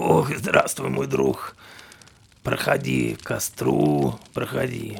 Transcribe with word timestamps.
Ох, 0.00 0.30
здравствуй, 0.32 0.90
мой 0.90 1.08
друг. 1.08 1.56
Проходи 2.44 3.16
к 3.16 3.24
костру, 3.24 4.16
проходи. 4.32 4.98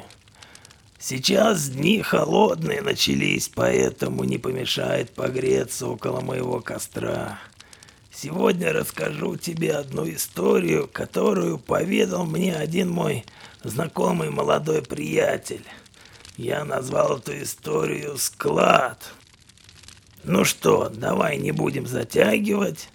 Сейчас 0.99 1.69
дни 1.69 2.03
холодные 2.03 2.83
начались, 2.83 3.49
поэтому 3.49 4.25
не 4.25 4.39
помешает 4.39 5.13
погреться 5.13 5.87
около 5.87 6.21
моего 6.21 6.61
костра. 6.61 7.39
Сегодня 8.13 8.73
расскажу 8.73 9.37
тебе 9.37 9.75
одну 9.75 10.11
историю, 10.11 10.91
которую 10.93 11.59
поведал 11.59 12.27
мне 12.27 12.57
один 12.57 12.91
мой 12.91 13.25
знакомый 13.63 14.31
молодой 14.31 14.83
приятель. 14.83 15.65
Я 16.37 16.65
назвал 16.65 17.19
эту 17.19 17.41
историю 17.41 18.19
«Склад». 18.19 19.13
Ну 20.25 20.45
что, 20.45 20.89
давай 20.89 21.37
не 21.39 21.53
будем 21.53 21.87
затягивать. 21.87 22.89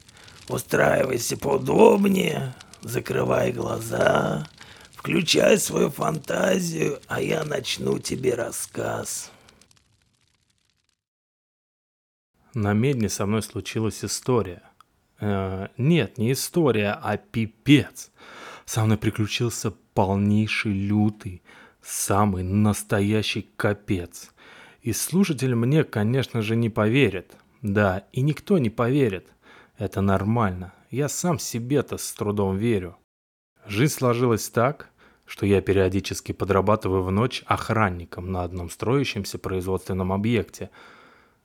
Устраивайся 0.50 1.38
поудобнее, 1.38 2.54
закрывай 2.82 3.52
глаза, 3.52 4.48
включай 4.92 5.58
свою 5.58 5.90
фантазию, 5.90 7.00
а 7.08 7.22
я 7.22 7.44
начну 7.44 7.98
тебе 8.00 8.36
рассказ. 8.36 9.32
На 12.54 12.74
медне 12.74 13.10
со 13.10 13.26
мной 13.26 13.42
случилась 13.42 14.04
история. 14.04 14.62
Э, 15.20 15.70
нет, 15.78 16.18
не 16.18 16.34
история, 16.34 17.00
а 17.02 17.18
пипец. 17.18 18.12
Со 18.66 18.84
мной 18.84 18.98
приключился 18.98 19.72
полнейший 19.94 20.73
лютый, 20.73 21.42
самый 21.82 22.44
настоящий 22.44 23.50
капец. 23.56 24.32
И 24.82 24.94
слушатель 24.94 25.56
мне, 25.56 25.84
конечно 25.84 26.42
же, 26.42 26.56
не 26.56 26.70
поверит. 26.70 27.36
Да, 27.62 28.04
и 28.12 28.22
никто 28.22 28.58
не 28.58 28.70
поверит. 28.70 29.28
Это 29.84 30.00
нормально. 30.00 30.72
Я 30.92 31.10
сам 31.10 31.38
себе-то 31.38 31.98
с 31.98 32.14
трудом 32.14 32.56
верю. 32.56 32.95
Жизнь 33.67 33.94
сложилась 33.94 34.48
так, 34.48 34.89
что 35.26 35.45
я 35.45 35.59
периодически 35.59 36.31
подрабатываю 36.31 37.03
в 37.03 37.12
ночь 37.12 37.44
охранником 37.48 38.31
на 38.31 38.44
одном 38.44 38.70
строящемся 38.70 39.38
производственном 39.38 40.14
объекте. 40.14 40.70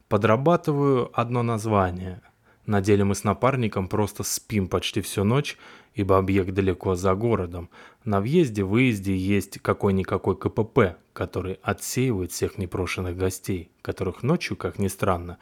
Подрабатываю 0.09 1.11
одно 1.21 1.43
название. 1.43 2.23
На 2.65 2.81
деле 2.81 3.03
мы 3.03 3.17
с 3.17 3.25
напарником 3.25 3.89
просто 3.89 4.23
спим 4.23 4.69
почти 4.69 5.01
всю 5.01 5.25
ночь, 5.25 5.59
ибо 5.95 6.17
объект 6.17 6.55
далеко 6.55 6.95
за 6.95 7.17
городом. 7.17 7.71
На 8.05 8.21
въезде-выезде 8.21 9.17
есть 9.17 9.59
какой-никакой 9.59 10.37
КПП, 10.37 10.97
который 11.13 11.59
отсеивает 11.65 12.31
всех 12.31 12.57
непрошенных 12.57 13.17
гостей, 13.17 13.73
которых 13.83 14.23
ночью, 14.23 14.57
как 14.57 14.79
ни 14.79 14.87
странно, 14.87 15.39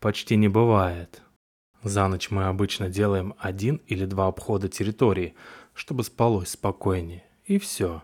почти 0.00 0.34
не 0.34 0.48
бывает. 0.48 1.22
За 1.82 2.06
ночь 2.06 2.30
мы 2.30 2.44
обычно 2.44 2.88
делаем 2.88 3.34
один 3.38 3.80
или 3.86 4.04
два 4.04 4.28
обхода 4.28 4.68
территории, 4.68 5.34
чтобы 5.74 6.04
спалось 6.04 6.50
спокойнее. 6.50 7.24
И 7.44 7.58
все. 7.58 8.02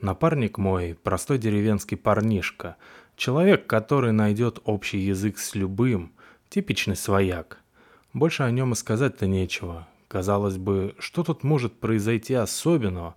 Напарник 0.00 0.58
мой– 0.58 0.94
простой 1.02 1.38
деревенский 1.38 1.96
парнишка. 1.96 2.76
Человек, 3.16 3.66
который 3.66 4.12
найдет 4.12 4.60
общий 4.64 4.98
язык 4.98 5.38
с 5.38 5.54
любым. 5.54 6.12
Типичный 6.50 6.96
свояк. 6.96 7.58
Больше 8.12 8.42
о 8.42 8.50
нем 8.50 8.72
и 8.72 8.76
сказать-то 8.76 9.26
нечего. 9.26 9.88
Казалось 10.06 10.56
бы, 10.56 10.94
что 10.98 11.24
тут 11.24 11.42
может 11.44 11.80
произойти 11.80 12.34
особенного, 12.34 13.14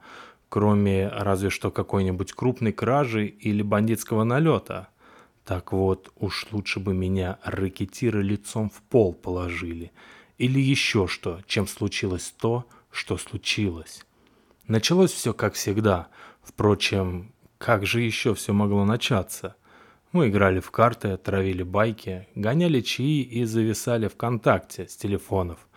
кроме 0.49 1.09
разве 1.09 1.49
что 1.49 1.69
какой-нибудь 1.69 2.33
крупной 2.33 2.71
кражи 2.71 3.25
или 3.27 3.61
бандитского 3.61 4.23
налета– 4.23 4.87
так 5.45 5.71
вот, 5.71 6.11
уж 6.17 6.47
лучше 6.51 6.79
бы 6.79 6.93
меня 6.93 7.39
ракетиры 7.43 8.21
лицом 8.21 8.69
в 8.69 8.81
пол 8.83 9.13
положили. 9.13 9.91
Или 10.37 10.59
еще 10.59 11.07
что, 11.07 11.41
чем 11.47 11.67
случилось 11.67 12.33
то, 12.37 12.65
что 12.91 13.17
случилось. 13.17 14.05
Началось 14.67 15.11
все 15.11 15.33
как 15.33 15.55
всегда. 15.55 16.07
Впрочем, 16.43 17.33
как 17.57 17.85
же 17.85 18.01
еще 18.01 18.33
все 18.33 18.53
могло 18.53 18.85
начаться? 18.85 19.55
Мы 20.11 20.29
играли 20.29 20.59
в 20.59 20.71
карты, 20.71 21.17
травили 21.17 21.63
байки, 21.63 22.27
гоняли 22.35 22.81
чаи 22.81 23.21
и 23.21 23.45
зависали 23.45 24.07
ВКонтакте 24.07 24.87
с 24.87 24.97
телефонов. 24.97 25.67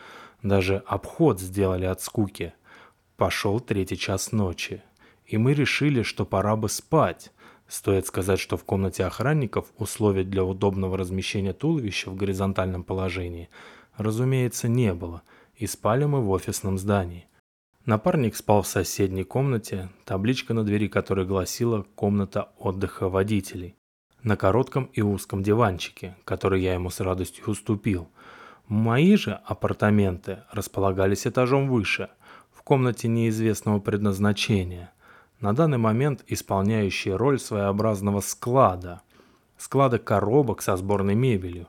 Даже 0.43 0.83
обход 0.87 1.41
сделали 1.41 1.85
от 1.85 2.01
скуки. 2.01 2.53
Пошел 3.17 3.61
третий 3.61 3.97
час 3.97 4.33
ночи. 4.33 4.83
И 5.27 5.39
мы 5.39 5.55
решили, 5.55 6.03
что 6.03 6.27
пора 6.27 6.57
бы 6.57 6.69
спать. 6.69 7.33
Стоит 7.67 8.07
сказать, 8.07 8.39
что 8.39 8.57
в 8.57 8.65
комнате 8.65 9.05
охранников 9.05 9.67
условий 9.79 10.25
для 10.25 10.45
удобного 10.45 10.99
размещения 10.99 11.53
туловища 11.53 12.11
в 12.11 12.17
горизонтальном 12.17 12.85
положении, 12.85 13.49
разумеется, 13.97 14.69
не 14.69 14.93
было, 14.93 15.23
и 15.57 15.67
спали 15.67 16.05
мы 16.05 16.21
в 16.21 16.31
офисном 16.31 16.79
здании. 16.79 17.27
Напарник 17.87 18.35
спал 18.37 18.63
в 18.63 18.67
соседней 18.67 19.25
комнате, 19.25 19.91
табличка 20.05 20.55
на 20.55 20.65
двери 20.65 20.89
которой 20.89 21.27
гласила 21.27 21.85
«Комната 21.95 22.51
отдыха 22.59 23.09
водителей». 23.09 23.77
На 24.23 24.37
коротком 24.37 24.85
и 24.95 25.03
узком 25.03 25.43
диванчике, 25.43 26.17
который 26.25 26.63
я 26.63 26.73
ему 26.73 26.89
с 26.89 27.01
радостью 27.01 27.45
уступил. 27.47 28.09
Мои 28.69 29.17
же 29.17 29.39
апартаменты 29.45 30.45
располагались 30.51 31.27
этажом 31.27 31.69
выше, 31.69 32.09
в 32.51 32.63
комнате 32.63 33.09
неизвестного 33.09 33.81
предназначения 33.81 34.95
на 35.41 35.53
данный 35.53 35.79
момент 35.79 36.25
исполняющий 36.27 37.13
роль 37.13 37.39
своеобразного 37.39 38.21
склада. 38.21 39.03
Склада 39.57 39.99
коробок 39.99 40.63
со 40.63 40.77
сборной 40.77 41.15
мебелью. 41.15 41.69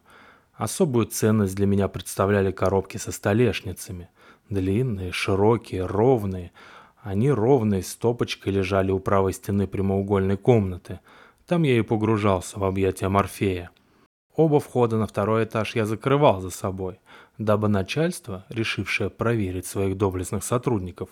Особую 0.54 1.08
ценность 1.08 1.56
для 1.56 1.66
меня 1.66 1.88
представляли 1.88 2.52
коробки 2.52 2.98
со 2.98 3.12
столешницами. 3.12 4.10
Длинные, 4.50 5.12
широкие, 5.12 5.86
ровные. 5.86 6.52
Они 7.02 7.32
ровной 7.32 7.84
стопочкой 7.84 8.54
лежали 8.54 8.92
у 8.92 9.00
правой 9.00 9.34
стены 9.34 9.68
прямоугольной 9.68 10.38
комнаты. 10.38 11.00
Там 11.46 11.64
я 11.64 11.78
и 11.78 11.82
погружался 11.82 12.60
в 12.60 12.64
объятия 12.64 13.10
Морфея. 13.10 13.72
Оба 14.36 14.60
входа 14.60 14.98
на 14.98 15.08
второй 15.08 15.46
этаж 15.46 15.76
я 15.76 15.86
закрывал 15.86 16.42
за 16.42 16.50
собой, 16.50 17.00
дабы 17.38 17.70
начальство, 17.70 18.46
решившее 18.50 19.10
проверить 19.10 19.66
своих 19.66 19.98
доблестных 19.98 20.44
сотрудников, 20.44 21.10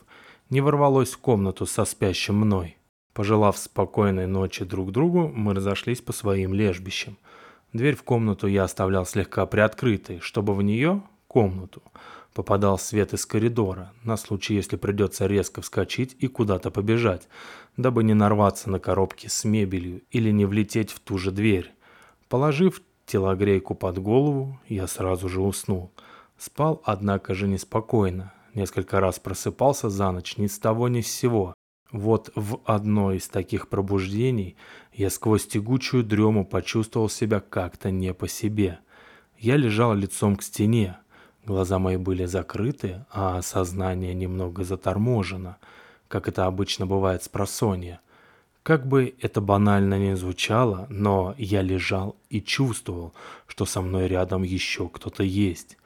не 0.49 0.61
ворвалось 0.61 1.11
в 1.11 1.17
комнату 1.17 1.65
со 1.65 1.85
спящим 1.85 2.35
мной. 2.35 2.77
Пожелав 3.13 3.57
спокойной 3.57 4.25
ночи 4.27 4.65
друг 4.65 4.91
другу, 4.91 5.31
мы 5.33 5.53
разошлись 5.53 6.01
по 6.01 6.13
своим 6.13 6.53
лежбищам. 6.53 7.17
Дверь 7.71 7.95
в 7.95 8.03
комнату 8.03 8.47
я 8.47 8.63
оставлял 8.63 9.05
слегка 9.05 9.45
приоткрытой, 9.45 10.19
чтобы 10.19 10.53
в 10.53 10.61
нее, 10.61 11.03
комнату, 11.27 11.81
попадал 12.33 12.77
свет 12.77 13.13
из 13.13 13.25
коридора, 13.25 13.93
на 14.03 14.17
случай, 14.17 14.55
если 14.55 14.75
придется 14.75 15.27
резко 15.27 15.61
вскочить 15.61 16.15
и 16.19 16.27
куда-то 16.27 16.71
побежать, 16.71 17.27
дабы 17.77 18.03
не 18.03 18.13
нарваться 18.13 18.69
на 18.69 18.79
коробки 18.79 19.27
с 19.27 19.43
мебелью 19.43 20.01
или 20.11 20.31
не 20.31 20.45
влететь 20.45 20.91
в 20.91 20.99
ту 20.99 21.17
же 21.17 21.31
дверь. 21.31 21.71
Положив 22.29 22.81
телогрейку 23.05 23.75
под 23.75 23.99
голову, 23.99 24.59
я 24.67 24.87
сразу 24.87 25.29
же 25.29 25.41
уснул. 25.41 25.91
Спал, 26.37 26.81
однако 26.83 27.33
же, 27.33 27.47
неспокойно, 27.47 28.33
Несколько 28.53 28.99
раз 28.99 29.19
просыпался 29.19 29.89
за 29.89 30.11
ночь 30.11 30.37
ни 30.37 30.47
с 30.47 30.59
того 30.59 30.87
ни 30.87 31.01
с 31.01 31.11
сего. 31.11 31.55
Вот 31.91 32.31
в 32.35 32.59
одно 32.65 33.11
из 33.11 33.27
таких 33.27 33.67
пробуждений 33.67 34.55
я 34.93 35.09
сквозь 35.09 35.47
тягучую 35.47 36.03
дрему 36.03 36.45
почувствовал 36.45 37.09
себя 37.09 37.39
как-то 37.39 37.89
не 37.89 38.13
по 38.13 38.27
себе. 38.27 38.79
Я 39.39 39.57
лежал 39.57 39.93
лицом 39.93 40.35
к 40.35 40.43
стене. 40.43 40.97
Глаза 41.45 41.79
мои 41.79 41.97
были 41.97 42.25
закрыты, 42.25 43.05
а 43.11 43.41
сознание 43.41 44.13
немного 44.13 44.63
заторможено, 44.63 45.57
как 46.07 46.27
это 46.27 46.45
обычно 46.45 46.85
бывает 46.85 47.23
с 47.23 47.29
просонья. 47.29 48.01
Как 48.61 48.87
бы 48.87 49.13
это 49.19 49.41
банально 49.41 49.99
ни 49.99 50.13
звучало, 50.13 50.85
но 50.89 51.35
я 51.37 51.61
лежал 51.61 52.15
и 52.29 52.39
чувствовал, 52.41 53.13
что 53.45 53.65
со 53.65 53.81
мной 53.81 54.07
рядом 54.07 54.43
еще 54.43 54.87
кто-то 54.87 55.23
есть 55.23 55.77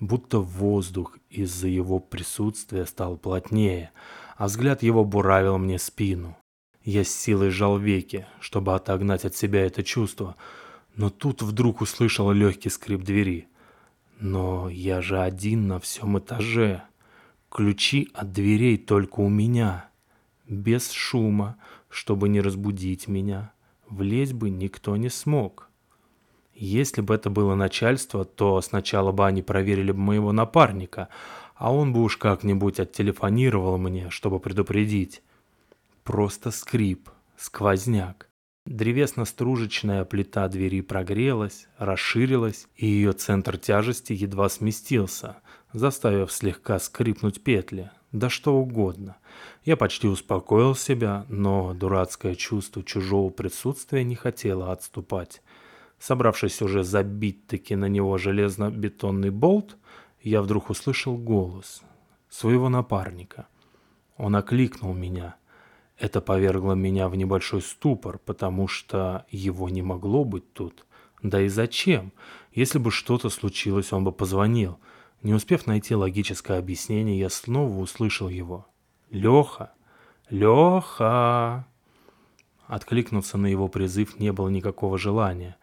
будто 0.00 0.38
воздух 0.38 1.18
из-за 1.30 1.68
его 1.68 1.98
присутствия 1.98 2.86
стал 2.86 3.16
плотнее, 3.16 3.90
а 4.36 4.46
взгляд 4.46 4.82
его 4.82 5.04
буравил 5.04 5.58
мне 5.58 5.78
спину. 5.78 6.36
Я 6.84 7.04
с 7.04 7.08
силой 7.08 7.50
сжал 7.50 7.78
веки, 7.78 8.26
чтобы 8.40 8.74
отогнать 8.74 9.24
от 9.24 9.34
себя 9.34 9.66
это 9.66 9.82
чувство, 9.82 10.36
но 10.94 11.10
тут 11.10 11.42
вдруг 11.42 11.80
услышал 11.80 12.30
легкий 12.30 12.70
скрип 12.70 13.02
двери. 13.02 13.48
Но 14.18 14.68
я 14.68 15.02
же 15.02 15.20
один 15.20 15.66
на 15.66 15.78
всем 15.78 16.18
этаже. 16.18 16.82
Ключи 17.50 18.08
от 18.14 18.32
дверей 18.32 18.78
только 18.78 19.20
у 19.20 19.28
меня. 19.28 19.90
Без 20.48 20.90
шума, 20.90 21.56
чтобы 21.88 22.28
не 22.28 22.40
разбудить 22.40 23.08
меня. 23.08 23.52
Влезть 23.88 24.32
бы 24.32 24.48
никто 24.48 24.96
не 24.96 25.10
смог. 25.10 25.65
Если 26.58 27.02
бы 27.02 27.14
это 27.14 27.28
было 27.28 27.54
начальство, 27.54 28.24
то 28.24 28.60
сначала 28.62 29.12
бы 29.12 29.26
они 29.26 29.42
проверили 29.42 29.92
бы 29.92 29.98
моего 29.98 30.32
напарника, 30.32 31.08
а 31.54 31.72
он 31.72 31.92
бы 31.92 32.02
уж 32.02 32.16
как-нибудь 32.16 32.80
оттелефонировал 32.80 33.76
мне, 33.76 34.08
чтобы 34.08 34.40
предупредить. 34.40 35.22
Просто 36.02 36.50
скрип, 36.50 37.10
сквозняк. 37.36 38.30
Древесно-стружечная 38.64 40.04
плита 40.06 40.48
двери 40.48 40.80
прогрелась, 40.80 41.68
расширилась, 41.76 42.66
и 42.74 42.86
ее 42.86 43.12
центр 43.12 43.58
тяжести 43.58 44.14
едва 44.14 44.48
сместился, 44.48 45.36
заставив 45.72 46.32
слегка 46.32 46.78
скрипнуть 46.78 47.44
петли, 47.44 47.90
да 48.12 48.30
что 48.30 48.56
угодно. 48.56 49.16
Я 49.64 49.76
почти 49.76 50.08
успокоил 50.08 50.74
себя, 50.74 51.26
но 51.28 51.74
дурацкое 51.74 52.34
чувство 52.34 52.82
чужого 52.82 53.28
присутствия 53.28 54.04
не 54.04 54.14
хотело 54.14 54.72
отступать. 54.72 55.42
Собравшись 55.98 56.62
уже 56.62 56.84
забить-таки 56.84 57.74
на 57.76 57.86
него 57.86 58.18
железно-бетонный 58.18 59.30
болт, 59.30 59.76
я 60.20 60.42
вдруг 60.42 60.70
услышал 60.70 61.16
голос 61.16 61.82
своего 62.28 62.68
напарника. 62.68 63.46
Он 64.16 64.36
окликнул 64.36 64.92
меня. 64.92 65.36
Это 65.98 66.20
повергло 66.20 66.74
меня 66.74 67.08
в 67.08 67.16
небольшой 67.16 67.62
ступор, 67.62 68.18
потому 68.18 68.68
что 68.68 69.24
его 69.30 69.68
не 69.68 69.82
могло 69.82 70.24
быть 70.24 70.52
тут. 70.52 70.84
Да 71.22 71.40
и 71.40 71.48
зачем? 71.48 72.12
Если 72.52 72.78
бы 72.78 72.90
что-то 72.90 73.30
случилось, 73.30 73.92
он 73.92 74.04
бы 74.04 74.12
позвонил. 74.12 74.78
Не 75.22 75.32
успев 75.32 75.66
найти 75.66 75.94
логическое 75.94 76.58
объяснение, 76.58 77.18
я 77.18 77.30
снова 77.30 77.78
услышал 77.78 78.28
его. 78.28 78.66
«Леха! 79.10 79.72
Леха!» 80.28 81.66
Откликнуться 82.66 83.38
на 83.38 83.46
его 83.46 83.68
призыв 83.68 84.18
не 84.18 84.32
было 84.32 84.48
никакого 84.48 84.98
желания. 84.98 85.56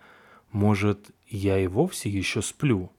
Может, 0.54 1.10
я 1.28 1.58
и 1.58 1.66
вовсе 1.66 2.10
еще 2.10 2.44
сплю? 2.44 2.92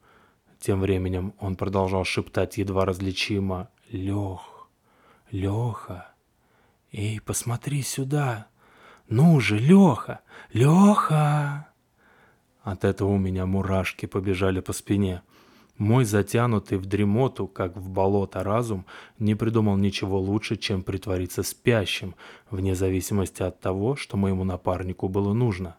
Тем 0.58 0.80
временем 0.80 1.34
он 1.38 1.54
продолжал 1.54 2.04
шептать 2.04 2.58
едва 2.58 2.84
различимо 2.84 3.68
«Лех! 3.90 4.68
Леха! 5.30 6.08
Эй, 6.90 7.20
посмотри 7.20 7.82
сюда! 7.82 8.48
Ну 9.08 9.38
же, 9.38 9.56
Леха! 9.58 10.20
Леха!» 10.52 11.68
От 12.62 12.84
этого 12.84 13.10
у 13.10 13.18
меня 13.18 13.46
мурашки 13.46 14.06
побежали 14.06 14.58
по 14.58 14.72
спине. 14.72 15.22
Мой 15.78 16.04
затянутый 16.04 16.78
в 16.78 16.86
дремоту, 16.86 17.46
как 17.46 17.76
в 17.76 17.88
болото 17.88 18.42
разум, 18.42 18.84
не 19.20 19.36
придумал 19.36 19.76
ничего 19.76 20.18
лучше, 20.18 20.56
чем 20.56 20.82
притвориться 20.82 21.44
спящим, 21.44 22.16
вне 22.50 22.74
зависимости 22.74 23.42
от 23.42 23.60
того, 23.60 23.94
что 23.94 24.16
моему 24.16 24.42
напарнику 24.42 25.08
было 25.08 25.32
нужно. 25.34 25.76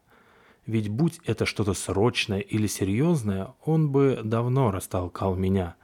Ведь 0.66 0.90
будь 0.90 1.20
это 1.26 1.46
что-то 1.46 1.74
срочное 1.74 2.40
или 2.40 2.68
серьезное, 2.68 3.54
он 3.64 3.92
бы 3.92 4.20
давно 4.24 4.72
растолкал 4.72 5.36
меня. 5.36 5.76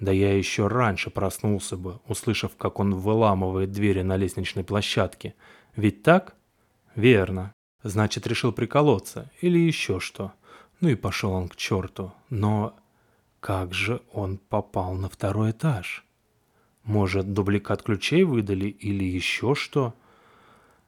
Да 0.00 0.12
я 0.12 0.36
еще 0.36 0.66
раньше 0.66 1.10
проснулся 1.10 1.76
бы, 1.76 2.00
услышав, 2.08 2.56
как 2.56 2.80
он 2.80 2.94
выламывает 2.94 3.70
двери 3.70 4.02
на 4.02 4.16
лестничной 4.16 4.64
площадке. 4.64 5.34
Ведь 5.76 6.02
так? 6.02 6.34
Верно. 6.94 7.52
Значит, 7.82 8.26
решил 8.26 8.52
приколоться 8.52 9.30
или 9.40 9.58
еще 9.58 10.00
что. 10.00 10.32
Ну 10.80 10.88
и 10.88 10.94
пошел 10.94 11.32
он 11.32 11.48
к 11.48 11.56
черту. 11.56 12.12
Но 12.30 12.74
как 13.40 13.74
же 13.74 14.00
он 14.12 14.38
попал 14.38 14.94
на 14.94 15.08
второй 15.08 15.50
этаж? 15.50 16.04
Может, 16.82 17.32
дубликат 17.32 17.82
ключей 17.82 18.24
выдали 18.24 18.68
или 18.68 19.04
еще 19.04 19.54
что? 19.54 19.94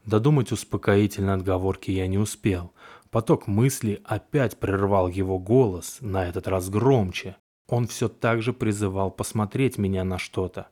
Додумать 0.06 0.52
успокоительной 0.52 1.34
отговорки 1.34 1.90
я 1.90 2.06
не 2.06 2.18
успел. 2.18 2.72
Поток 3.10 3.46
мысли 3.46 4.02
опять 4.04 4.58
прервал 4.58 5.08
его 5.08 5.38
голос, 5.38 5.98
на 6.00 6.26
этот 6.26 6.48
раз 6.48 6.68
громче. 6.68 7.36
Он 7.68 7.86
все 7.86 8.08
так 8.08 8.42
же 8.42 8.52
призывал 8.52 9.10
посмотреть 9.10 9.78
меня 9.78 10.04
на 10.04 10.18
что-то. 10.18 10.68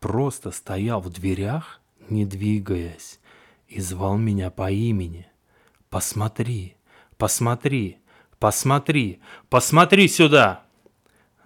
Просто 0.00 0.50
стоял 0.50 1.00
в 1.00 1.10
дверях, 1.10 1.80
не 2.08 2.26
двигаясь, 2.26 3.20
и 3.68 3.80
звал 3.80 4.16
меня 4.16 4.50
по 4.50 4.70
имени. 4.70 5.26
«Посмотри, 5.90 6.76
посмотри, 7.16 7.98
посмотри, 8.38 9.20
посмотри 9.48 10.08
сюда!» 10.08 10.64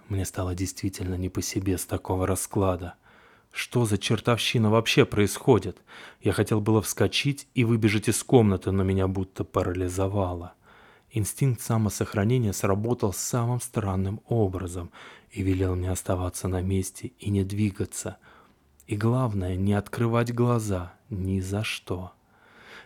Мне 0.09 0.25
стало 0.25 0.55
действительно 0.55 1.17
не 1.17 1.29
по 1.29 1.43
себе 1.43 1.77
с 1.77 1.85
такого 1.85 2.27
расклада. 2.27 2.95
Что 3.51 3.85
за 3.85 3.99
чертовщина 3.99 4.71
вообще 4.71 5.05
происходит? 5.05 5.79
Я 6.21 6.33
хотел 6.33 6.61
было 6.61 6.81
вскочить 6.83 7.49
и 7.55 7.65
выбежать 7.65 8.09
из 8.09 8.23
комнаты, 8.23 8.71
но 8.71 8.83
меня 8.85 9.09
будто 9.09 9.45
парализовало. 9.45 10.55
Инстинкт 11.11 11.63
самосохранения 11.63 12.53
сработал 12.53 13.13
самым 13.13 13.61
странным 13.61 14.21
образом 14.29 14.91
и 15.31 15.43
велел 15.43 15.75
мне 15.75 15.91
оставаться 15.91 16.49
на 16.49 16.61
месте 16.61 17.13
и 17.19 17.31
не 17.31 17.45
двигаться. 17.45 18.19
И 18.87 18.97
главное, 18.97 19.57
не 19.57 19.75
открывать 19.75 20.35
глаза 20.35 20.95
ни 21.11 21.41
за 21.41 21.65
что. 21.65 22.13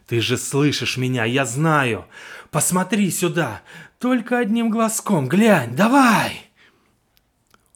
«Ты 0.06 0.20
же 0.20 0.36
слышишь 0.36 0.96
меня, 0.96 1.24
я 1.24 1.44
знаю! 1.44 2.06
Посмотри 2.50 3.10
сюда! 3.10 3.62
Только 3.98 4.38
одним 4.38 4.70
глазком 4.70 5.28
глянь, 5.28 5.76
давай!» 5.76 6.51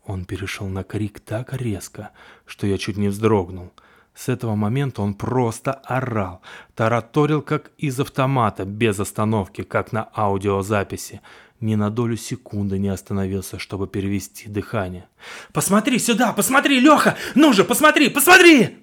Он 0.06 0.24
перешел 0.24 0.68
на 0.68 0.84
крик 0.84 1.20
так 1.20 1.52
резко, 1.52 2.10
что 2.46 2.66
я 2.66 2.78
чуть 2.78 2.96
не 2.96 3.08
вздрогнул. 3.08 3.72
С 4.14 4.28
этого 4.28 4.54
момента 4.54 5.02
он 5.02 5.14
просто 5.14 5.72
орал, 5.72 6.40
тараторил 6.74 7.42
как 7.42 7.70
из 7.76 8.00
автомата, 8.00 8.64
без 8.64 8.98
остановки, 8.98 9.62
как 9.62 9.92
на 9.92 10.08
аудиозаписи. 10.14 11.20
Ни 11.60 11.74
на 11.74 11.90
долю 11.90 12.16
секунды 12.16 12.78
не 12.78 12.88
остановился, 12.88 13.58
чтобы 13.58 13.88
перевести 13.88 14.48
дыхание. 14.48 15.08
«Посмотри 15.52 15.98
сюда! 15.98 16.32
Посмотри, 16.32 16.80
Леха! 16.80 17.16
Ну 17.34 17.52
же, 17.52 17.64
посмотри, 17.64 18.08
посмотри!» 18.08 18.78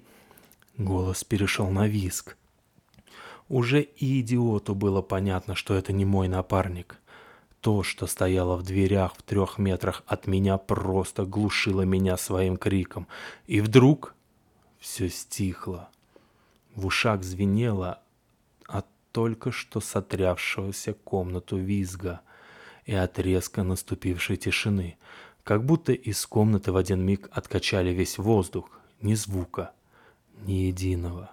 Голос 0.78 1.24
перешел 1.24 1.70
на 1.70 1.88
виск. 1.88 2.36
Уже 3.48 3.82
и 3.82 4.22
идиоту 4.22 4.76
было 4.76 5.02
понятно, 5.02 5.56
что 5.56 5.76
это 5.76 5.94
не 5.94 6.06
мой 6.06 6.28
напарник. 6.28 6.98
То, 7.64 7.82
что 7.82 8.08
стояло 8.08 8.58
в 8.58 8.64
дверях 8.64 9.16
в 9.16 9.22
трех 9.22 9.58
метрах 9.58 10.04
от 10.06 10.28
меня, 10.28 10.58
просто 10.58 11.26
глушило 11.26 11.84
меня 11.84 12.18
своим 12.18 12.58
криком. 12.58 13.08
И 13.48 13.62
вдруг 13.62 14.16
все 14.80 15.08
стихло. 15.08 15.88
В 16.76 16.88
ушах 16.88 17.24
звенело 17.24 18.02
от 18.68 18.86
только 19.14 19.54
что 19.54 19.80
сотрявшегося 19.80 20.94
комнату 21.06 21.56
визга 21.56 22.20
и 22.84 22.94
от 22.94 23.18
резко 23.18 23.64
наступившей 23.64 24.36
тишины, 24.36 24.98
как 25.46 25.64
будто 25.64 25.94
из 25.94 26.26
комнаты 26.26 26.74
в 26.74 26.76
один 26.76 27.00
миг 27.00 27.30
откачали 27.32 27.92
весь 27.92 28.18
воздух, 28.18 28.70
ни 29.00 29.14
звука, 29.14 29.72
ни 30.42 30.66
единого. 30.68 31.32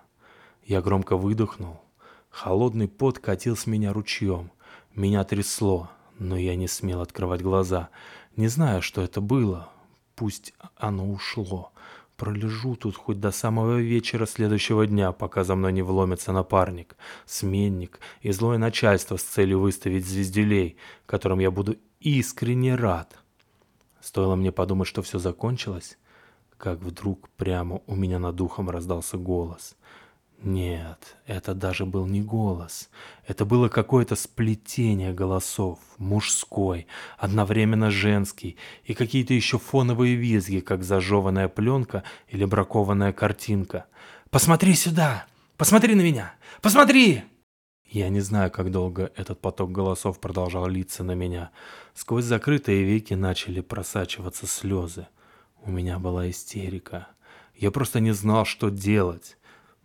Я 0.64 0.80
громко 0.80 1.16
выдохнул. 1.16 1.80
Холодный 2.28 2.86
пот 2.86 3.18
катил 3.18 3.56
с 3.56 3.66
меня 3.66 3.92
ручьем. 3.92 4.52
Меня 4.94 5.24
трясло, 5.24 5.90
но 6.20 6.36
я 6.36 6.54
не 6.54 6.68
смел 6.68 7.00
открывать 7.00 7.42
глаза, 7.42 7.88
не 8.36 8.46
зная, 8.46 8.82
что 8.82 9.02
это 9.02 9.20
было. 9.20 9.70
Пусть 10.14 10.54
оно 10.76 11.10
ушло. 11.10 11.72
Пролежу 12.16 12.76
тут 12.76 12.96
хоть 12.96 13.18
до 13.18 13.30
самого 13.30 13.78
вечера 13.78 14.26
следующего 14.26 14.86
дня, 14.86 15.12
пока 15.12 15.42
за 15.42 15.54
мной 15.54 15.72
не 15.72 15.80
вломится 15.80 16.32
напарник, 16.32 16.94
сменник 17.24 17.98
и 18.20 18.30
злое 18.30 18.58
начальство 18.58 19.16
с 19.16 19.22
целью 19.22 19.60
выставить 19.60 20.06
звездюлей, 20.06 20.76
которым 21.06 21.38
я 21.38 21.50
буду 21.50 21.76
искренне 22.00 22.74
рад. 22.74 23.18
Стоило 24.02 24.36
мне 24.36 24.52
подумать, 24.52 24.88
что 24.88 25.00
все 25.00 25.18
закончилось, 25.18 25.98
как 26.58 26.80
вдруг 26.80 27.30
прямо 27.30 27.80
у 27.86 27.96
меня 27.96 28.18
над 28.18 28.36
духом 28.36 28.68
раздался 28.68 29.16
голос. 29.16 29.74
Нет, 30.42 31.18
это 31.26 31.52
даже 31.54 31.84
был 31.84 32.06
не 32.06 32.22
голос. 32.22 32.88
Это 33.26 33.44
было 33.44 33.68
какое-то 33.68 34.16
сплетение 34.16 35.12
голосов, 35.12 35.78
мужской, 35.98 36.86
одновременно 37.18 37.90
женский, 37.90 38.56
и 38.84 38.94
какие-то 38.94 39.34
еще 39.34 39.58
фоновые 39.58 40.14
визги, 40.14 40.60
как 40.60 40.82
зажеванная 40.82 41.48
пленка 41.48 42.04
или 42.28 42.46
бракованная 42.46 43.12
картинка. 43.12 43.84
«Посмотри 44.30 44.74
сюда! 44.74 45.26
Посмотри 45.58 45.94
на 45.94 46.00
меня! 46.00 46.34
Посмотри!» 46.62 47.22
Я 47.84 48.08
не 48.08 48.20
знаю, 48.20 48.50
как 48.50 48.70
долго 48.70 49.12
этот 49.16 49.40
поток 49.40 49.72
голосов 49.72 50.20
продолжал 50.20 50.68
литься 50.68 51.04
на 51.04 51.12
меня. 51.12 51.50
Сквозь 51.92 52.24
закрытые 52.24 52.84
веки 52.84 53.12
начали 53.12 53.60
просачиваться 53.60 54.46
слезы. 54.46 55.06
У 55.60 55.70
меня 55.70 55.98
была 55.98 56.30
истерика. 56.30 57.08
Я 57.56 57.70
просто 57.70 58.00
не 58.00 58.12
знал, 58.12 58.46
что 58.46 58.70
делать. 58.70 59.36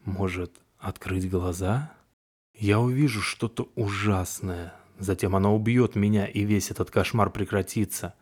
Может, 0.05 0.53
открыть 0.77 1.27
глаза? 1.27 1.91
Я 2.53 2.79
увижу 2.79 3.21
что-то 3.21 3.69
ужасное. 3.75 4.75
Затем 4.99 5.35
оно 5.35 5.55
убьет 5.55 5.95
меня, 5.95 6.27
и 6.27 6.43
весь 6.43 6.69
этот 6.69 6.91
кошмар 6.91 7.31
прекратится. 7.31 8.13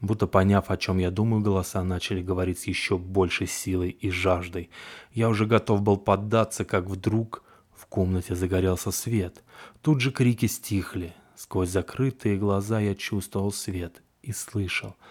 Будто 0.00 0.26
поняв, 0.26 0.70
о 0.72 0.76
чем 0.76 0.98
я 0.98 1.12
думаю, 1.12 1.40
голоса 1.40 1.84
начали 1.84 2.20
говорить 2.20 2.58
с 2.58 2.66
еще 2.66 2.98
большей 2.98 3.46
силой 3.46 3.90
и 3.90 4.10
жаждой. 4.10 4.70
Я 5.12 5.28
уже 5.28 5.46
готов 5.46 5.82
был 5.82 5.98
поддаться, 5.98 6.64
как 6.64 6.86
вдруг 6.86 7.44
в 7.76 7.86
комнате 7.86 8.34
загорелся 8.34 8.90
свет. 8.90 9.44
Тут 9.82 10.00
же 10.00 10.10
крики 10.10 10.46
стихли. 10.46 11.14
Сквозь 11.36 11.70
закрытые 11.70 12.36
глаза 12.38 12.80
я 12.80 12.96
чувствовал 12.96 13.52
свет 13.52 14.02
и 14.22 14.32
слышал– 14.32 14.96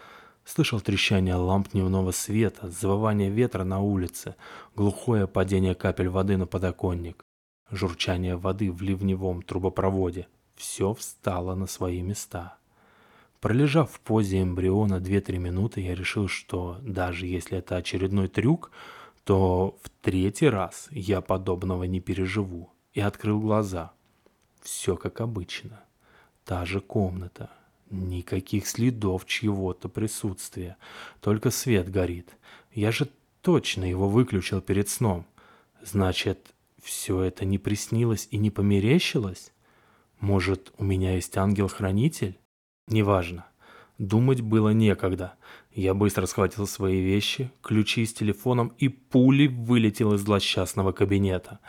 Слышал 0.45 0.81
трещание 0.81 1.35
ламп 1.35 1.69
дневного 1.71 2.12
света, 2.12 2.69
завывание 2.69 3.29
ветра 3.29 3.63
на 3.63 3.79
улице, 3.79 4.35
глухое 4.75 5.25
падение 5.25 5.73
капель 5.73 6.09
воды 6.09 6.35
на 6.35 6.45
подоконник, 6.45 7.23
журчание 7.71 8.35
воды 8.35 8.71
в 8.71 8.81
ливневом 8.81 9.41
трубопроводе. 9.41 10.27
Все 10.55 10.93
встало 10.93 11.55
на 11.55 11.65
свои 11.65 12.01
места. 12.01 12.57
Пролежав 13.39 13.91
в 13.91 14.00
позе 14.00 14.41
эмбриона 14.41 15.00
2-3 15.00 15.38
минуты, 15.38 15.81
я 15.81 15.95
решил, 15.95 16.27
что 16.27 16.77
даже 16.81 17.25
если 17.25 17.57
это 17.57 17.77
очередной 17.77 18.27
трюк, 18.27 18.71
то 19.23 19.77
в 19.81 19.89
третий 20.01 20.50
раз 20.50 20.88
я 20.91 21.21
подобного 21.21 21.85
не 21.85 22.00
переживу. 22.00 22.69
И 22.93 23.01
открыл 23.01 23.39
глаза. 23.41 23.91
Все 24.62 24.95
как 24.95 25.19
обычно. 25.19 25.83
Та 26.45 26.65
же 26.65 26.79
комната. 26.79 27.50
Никаких 27.93 28.65
следов 28.65 29.27
чьего-то 29.27 29.88
присутствия. 29.88 30.77
Только 31.21 31.51
свет 31.51 31.91
горит. 31.91 32.35
Я 32.73 32.91
же 32.91 33.07
точно 33.41 33.85
его 33.85 34.09
выключил 34.09 34.62
перед 34.62 34.89
сном. 34.89 35.27
Значит, 35.83 36.55
все 36.81 37.21
это 37.21 37.45
не 37.45 37.59
приснилось 37.59 38.27
и 38.31 38.39
не 38.39 38.50
померещилось? 38.50 39.53
Может, 40.19 40.73
у 40.79 40.83
меня 40.83 41.13
есть 41.13 41.38
ангел-хранитель? 41.38 42.39
Неважно. 42.88 43.45
Думать 44.00 44.41
было 44.41 44.69
некогда. 44.69 45.35
Я 45.71 45.93
быстро 45.93 46.25
схватил 46.25 46.65
свои 46.65 47.00
вещи, 47.00 47.51
ключи 47.62 48.07
с 48.07 48.13
телефоном 48.13 48.73
и 48.79 48.88
пулей 48.89 49.50
вылетел 49.50 50.15
из 50.15 50.21
злосчастного 50.21 50.93
кабинета. 50.93 51.59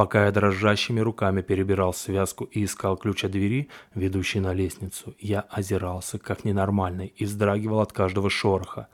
Пока 0.00 0.24
я 0.24 0.32
дрожащими 0.32 0.98
руками 0.98 1.42
перебирал 1.42 1.92
связку 1.92 2.44
и 2.44 2.64
искал 2.64 2.96
ключ 2.96 3.22
от 3.24 3.32
двери, 3.32 3.68
ведущей 3.94 4.40
на 4.40 4.54
лестницу, 4.54 5.14
я 5.18 5.40
озирался 5.40 6.18
как 6.18 6.46
ненормальный 6.46 7.08
и 7.08 7.26
вздрагивал 7.26 7.80
от 7.80 7.92
каждого 7.92 8.30
шороха. 8.30 8.88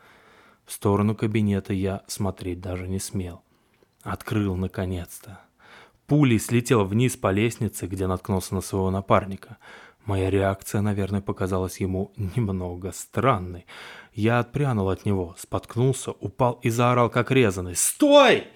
В 0.65 0.73
сторону 0.73 1.15
кабинета 1.15 1.73
я 1.73 2.03
смотреть 2.09 2.61
даже 2.61 2.89
не 2.89 2.99
смел. 2.99 3.43
Открыл 4.03 4.57
наконец-то. 4.57 5.39
Пулей 6.09 6.41
слетел 6.41 6.85
вниз 6.85 7.17
по 7.17 7.31
лестнице, 7.31 7.87
где 7.87 8.09
наткнулся 8.09 8.57
на 8.57 8.61
своего 8.61 8.91
напарника. 8.91 9.59
Моя 10.07 10.29
реакция, 10.29 10.81
наверное, 10.81 11.21
показалась 11.21 11.79
ему 11.79 12.11
немного 12.17 12.91
странной. 12.91 13.65
Я 14.13 14.41
отпрянул 14.41 14.91
от 14.91 15.05
него, 15.05 15.37
споткнулся, 15.39 16.11
упал 16.11 16.59
и 16.65 16.69
заорал, 16.69 17.11
как 17.11 17.31
резанный. 17.31 17.77
«Стой! 17.77 18.49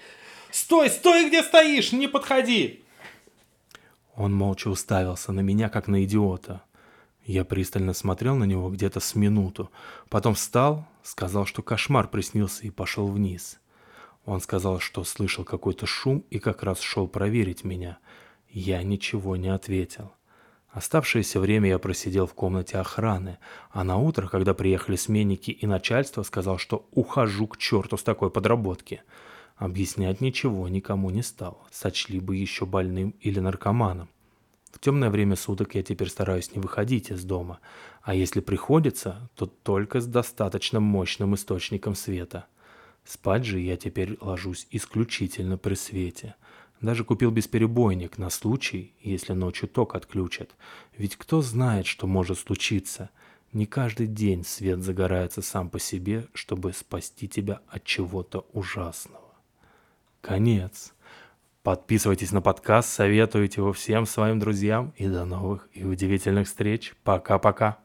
Стой, 0.52 0.90
стой, 0.90 1.28
где 1.28 1.42
стоишь! 1.42 1.92
Не 1.92 2.08
подходи!» 2.08 2.82
Он 4.16 4.34
молча 4.34 4.68
уставился 4.68 5.32
на 5.32 5.40
меня, 5.40 5.68
как 5.68 5.88
на 5.88 6.04
идиота. 6.04 6.62
Я 7.24 7.44
пристально 7.44 7.92
смотрел 7.92 8.36
на 8.36 8.44
него 8.44 8.70
где-то 8.70 9.00
с 9.00 9.14
минуту. 9.14 9.70
Потом 10.08 10.34
встал, 10.34 10.86
сказал, 11.02 11.46
что 11.46 11.62
кошмар 11.62 12.08
приснился 12.08 12.66
и 12.66 12.70
пошел 12.70 13.06
вниз. 13.06 13.60
Он 14.24 14.40
сказал, 14.40 14.80
что 14.80 15.04
слышал 15.04 15.44
какой-то 15.44 15.86
шум 15.86 16.24
и 16.30 16.38
как 16.38 16.62
раз 16.62 16.80
шел 16.80 17.08
проверить 17.08 17.64
меня. 17.64 17.98
Я 18.48 18.82
ничего 18.82 19.36
не 19.36 19.48
ответил. 19.48 20.12
Оставшееся 20.72 21.40
время 21.40 21.68
я 21.68 21.78
просидел 21.78 22.26
в 22.26 22.34
комнате 22.34 22.78
охраны, 22.78 23.38
а 23.70 23.82
на 23.82 23.96
утро, 23.96 24.28
когда 24.28 24.54
приехали 24.54 24.96
сменники 24.96 25.50
и 25.50 25.66
начальство, 25.66 26.22
сказал, 26.22 26.58
что 26.58 26.88
ухожу 26.92 27.48
к 27.48 27.56
черту 27.56 27.96
с 27.96 28.02
такой 28.02 28.30
подработки. 28.30 29.02
Объяснять 29.60 30.22
ничего 30.22 30.68
никому 30.68 31.10
не 31.10 31.22
стал, 31.22 31.62
сочли 31.70 32.18
бы 32.18 32.34
еще 32.34 32.64
больным 32.64 33.14
или 33.20 33.40
наркоманом. 33.40 34.08
В 34.72 34.78
темное 34.78 35.10
время 35.10 35.36
суток 35.36 35.74
я 35.74 35.82
теперь 35.82 36.08
стараюсь 36.08 36.54
не 36.54 36.62
выходить 36.62 37.10
из 37.10 37.24
дома, 37.24 37.60
а 38.00 38.14
если 38.14 38.40
приходится, 38.40 39.28
то 39.34 39.44
только 39.44 40.00
с 40.00 40.06
достаточно 40.06 40.80
мощным 40.80 41.34
источником 41.34 41.94
света. 41.94 42.46
Спать 43.04 43.44
же 43.44 43.60
я 43.60 43.76
теперь 43.76 44.16
ложусь 44.22 44.66
исключительно 44.70 45.58
при 45.58 45.74
свете– 45.74 46.36
даже 46.80 47.04
купил 47.04 47.30
бесперебойник 47.30 48.16
на 48.16 48.30
случай, 48.30 48.94
если 49.02 49.34
ночью 49.34 49.68
ток 49.68 49.94
отключат. 49.94 50.56
Ведь 50.96 51.16
кто 51.16 51.42
знает, 51.42 51.84
что 51.84 52.06
может 52.06 52.38
случиться. 52.38 53.10
Не 53.52 53.66
каждый 53.66 54.06
день 54.06 54.46
свет 54.46 54.80
загорается 54.82 55.42
сам 55.42 55.68
по 55.68 55.78
себе, 55.78 56.26
чтобы 56.32 56.72
спасти 56.72 57.28
тебя 57.28 57.60
от 57.68 57.84
чего-то 57.84 58.46
ужасного. 58.54 59.19
Конец. 60.20 60.94
Подписывайтесь 61.62 62.32
на 62.32 62.40
подкаст, 62.40 62.88
советуйте 62.88 63.60
его 63.60 63.72
всем 63.74 64.06
своим 64.06 64.38
друзьям 64.38 64.94
и 64.96 65.06
до 65.06 65.26
новых 65.26 65.68
и 65.72 65.84
удивительных 65.84 66.46
встреч. 66.46 66.94
Пока-пока. 67.04 67.80